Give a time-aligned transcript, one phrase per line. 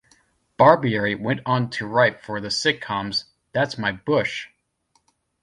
[0.57, 4.47] Barbieri went on to write for the sitcoms That's My Bush!